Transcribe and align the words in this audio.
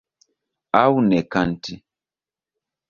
Aŭ 0.81 0.87
ne 1.11 1.21
kanti. 1.37 1.81